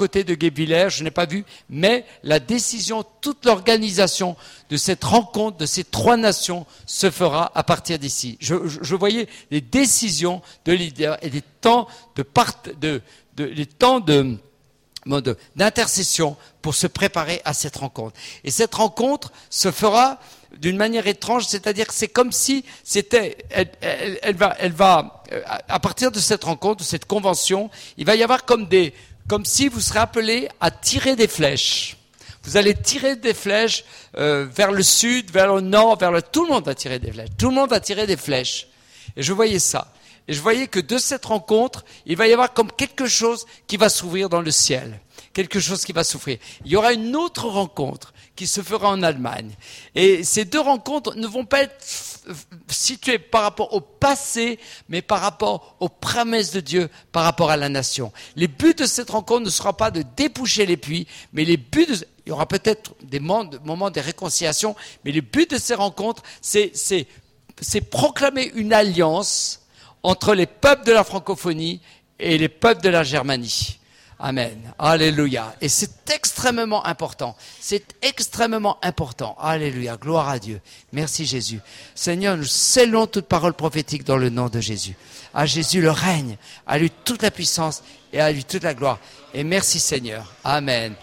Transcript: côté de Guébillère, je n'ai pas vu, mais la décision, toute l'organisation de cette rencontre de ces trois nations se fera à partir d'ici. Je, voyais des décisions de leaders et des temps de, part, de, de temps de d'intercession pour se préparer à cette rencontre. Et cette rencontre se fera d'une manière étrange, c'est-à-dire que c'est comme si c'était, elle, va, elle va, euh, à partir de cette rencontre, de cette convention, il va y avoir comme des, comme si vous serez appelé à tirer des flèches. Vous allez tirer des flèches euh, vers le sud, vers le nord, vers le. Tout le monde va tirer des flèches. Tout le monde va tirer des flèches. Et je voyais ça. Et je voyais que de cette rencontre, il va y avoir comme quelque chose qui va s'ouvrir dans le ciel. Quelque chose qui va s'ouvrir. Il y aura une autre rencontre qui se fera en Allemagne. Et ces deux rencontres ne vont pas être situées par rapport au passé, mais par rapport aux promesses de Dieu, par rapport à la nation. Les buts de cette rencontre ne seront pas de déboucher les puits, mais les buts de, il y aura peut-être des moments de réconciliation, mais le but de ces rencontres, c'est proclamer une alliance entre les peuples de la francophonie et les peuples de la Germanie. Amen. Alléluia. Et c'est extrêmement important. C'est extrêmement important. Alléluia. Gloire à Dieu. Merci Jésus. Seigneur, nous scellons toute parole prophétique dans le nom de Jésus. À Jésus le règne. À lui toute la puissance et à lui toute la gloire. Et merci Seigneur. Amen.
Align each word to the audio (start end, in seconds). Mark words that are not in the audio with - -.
côté 0.00 0.24
de 0.24 0.34
Guébillère, 0.34 0.88
je 0.88 1.04
n'ai 1.04 1.10
pas 1.10 1.26
vu, 1.26 1.44
mais 1.68 2.06
la 2.22 2.40
décision, 2.40 3.04
toute 3.20 3.44
l'organisation 3.44 4.34
de 4.70 4.78
cette 4.78 5.04
rencontre 5.04 5.58
de 5.58 5.66
ces 5.66 5.84
trois 5.84 6.16
nations 6.16 6.64
se 6.86 7.10
fera 7.10 7.52
à 7.54 7.62
partir 7.64 7.98
d'ici. 7.98 8.38
Je, 8.40 8.94
voyais 8.94 9.28
des 9.50 9.60
décisions 9.60 10.40
de 10.64 10.72
leaders 10.72 11.18
et 11.20 11.28
des 11.28 11.42
temps 11.60 11.86
de, 12.16 12.22
part, 12.22 12.54
de, 12.80 13.02
de 13.36 13.64
temps 13.64 14.00
de 14.00 14.38
d'intercession 15.56 16.36
pour 16.60 16.74
se 16.74 16.86
préparer 16.86 17.40
à 17.44 17.54
cette 17.54 17.76
rencontre. 17.76 18.14
Et 18.44 18.50
cette 18.50 18.74
rencontre 18.74 19.32
se 19.48 19.70
fera 19.70 20.18
d'une 20.58 20.76
manière 20.76 21.06
étrange, 21.06 21.46
c'est-à-dire 21.46 21.86
que 21.86 21.94
c'est 21.94 22.08
comme 22.08 22.32
si 22.32 22.64
c'était, 22.84 23.38
elle, 23.50 24.36
va, 24.36 24.54
elle 24.58 24.72
va, 24.72 25.22
euh, 25.32 25.40
à 25.46 25.80
partir 25.80 26.10
de 26.10 26.18
cette 26.18 26.44
rencontre, 26.44 26.80
de 26.80 26.84
cette 26.84 27.06
convention, 27.06 27.70
il 27.96 28.04
va 28.04 28.14
y 28.14 28.22
avoir 28.22 28.44
comme 28.44 28.66
des, 28.66 28.92
comme 29.28 29.44
si 29.44 29.68
vous 29.68 29.80
serez 29.80 30.00
appelé 30.00 30.48
à 30.60 30.70
tirer 30.70 31.16
des 31.16 31.28
flèches. 31.28 31.96
Vous 32.42 32.56
allez 32.56 32.74
tirer 32.74 33.16
des 33.16 33.34
flèches 33.34 33.84
euh, 34.16 34.46
vers 34.50 34.72
le 34.72 34.82
sud, 34.82 35.30
vers 35.30 35.54
le 35.54 35.60
nord, 35.60 35.98
vers 35.98 36.10
le. 36.10 36.22
Tout 36.22 36.44
le 36.44 36.52
monde 36.52 36.64
va 36.64 36.74
tirer 36.74 36.98
des 36.98 37.12
flèches. 37.12 37.28
Tout 37.38 37.50
le 37.50 37.54
monde 37.54 37.70
va 37.70 37.80
tirer 37.80 38.06
des 38.06 38.16
flèches. 38.16 38.68
Et 39.16 39.22
je 39.22 39.32
voyais 39.32 39.58
ça. 39.58 39.92
Et 40.26 40.32
je 40.32 40.40
voyais 40.40 40.66
que 40.66 40.80
de 40.80 40.96
cette 40.96 41.24
rencontre, 41.24 41.84
il 42.06 42.16
va 42.16 42.28
y 42.28 42.32
avoir 42.32 42.52
comme 42.52 42.70
quelque 42.72 43.06
chose 43.06 43.46
qui 43.66 43.76
va 43.76 43.88
s'ouvrir 43.88 44.28
dans 44.28 44.40
le 44.40 44.50
ciel. 44.50 45.00
Quelque 45.32 45.60
chose 45.60 45.84
qui 45.84 45.92
va 45.92 46.04
s'ouvrir. 46.04 46.38
Il 46.64 46.70
y 46.70 46.76
aura 46.76 46.92
une 46.92 47.14
autre 47.14 47.46
rencontre 47.46 48.14
qui 48.36 48.46
se 48.46 48.62
fera 48.62 48.88
en 48.88 49.02
Allemagne. 49.02 49.50
Et 49.94 50.24
ces 50.24 50.44
deux 50.44 50.60
rencontres 50.60 51.14
ne 51.14 51.26
vont 51.26 51.44
pas 51.44 51.62
être 51.62 51.76
situées 52.68 53.18
par 53.18 53.42
rapport 53.42 53.74
au 53.74 53.80
passé, 53.80 54.58
mais 54.88 55.02
par 55.02 55.20
rapport 55.20 55.76
aux 55.80 55.88
promesses 55.88 56.52
de 56.52 56.60
Dieu, 56.60 56.88
par 57.12 57.24
rapport 57.24 57.50
à 57.50 57.56
la 57.56 57.68
nation. 57.68 58.12
Les 58.36 58.48
buts 58.48 58.74
de 58.74 58.86
cette 58.86 59.10
rencontre 59.10 59.44
ne 59.44 59.50
seront 59.50 59.72
pas 59.72 59.90
de 59.90 60.04
déboucher 60.16 60.66
les 60.66 60.76
puits, 60.76 61.06
mais 61.32 61.44
les 61.44 61.56
buts 61.56 61.86
de, 61.86 61.94
il 62.26 62.28
y 62.28 62.32
aura 62.32 62.46
peut-être 62.46 62.94
des 63.02 63.18
moments 63.20 63.90
de 63.90 64.00
réconciliation, 64.00 64.76
mais 65.04 65.12
le 65.12 65.20
but 65.20 65.50
de 65.50 65.58
ces 65.58 65.74
rencontres, 65.74 66.22
c'est 66.40 67.06
proclamer 67.90 68.52
une 68.54 68.72
alliance 68.72 69.62
entre 70.02 70.34
les 70.34 70.46
peuples 70.46 70.84
de 70.86 70.92
la 70.92 71.04
francophonie 71.04 71.80
et 72.18 72.38
les 72.38 72.48
peuples 72.48 72.82
de 72.82 72.88
la 72.88 73.02
Germanie. 73.02 73.79
Amen. 74.22 74.74
Alléluia. 74.78 75.54
Et 75.62 75.70
c'est 75.70 76.10
extrêmement 76.10 76.84
important. 76.84 77.34
C'est 77.58 77.94
extrêmement 78.02 78.76
important. 78.82 79.34
Alléluia. 79.40 79.96
Gloire 79.96 80.28
à 80.28 80.38
Dieu. 80.38 80.60
Merci 80.92 81.24
Jésus. 81.24 81.60
Seigneur, 81.94 82.36
nous 82.36 82.44
scellons 82.44 83.06
toute 83.06 83.24
parole 83.24 83.54
prophétique 83.54 84.04
dans 84.04 84.18
le 84.18 84.28
nom 84.28 84.48
de 84.48 84.60
Jésus. 84.60 84.94
À 85.32 85.46
Jésus 85.46 85.80
le 85.80 85.90
règne. 85.90 86.36
À 86.66 86.78
lui 86.78 86.90
toute 86.90 87.22
la 87.22 87.30
puissance 87.30 87.82
et 88.12 88.20
à 88.20 88.30
lui 88.30 88.44
toute 88.44 88.62
la 88.62 88.74
gloire. 88.74 88.98
Et 89.32 89.42
merci 89.42 89.80
Seigneur. 89.80 90.30
Amen. 90.44 90.94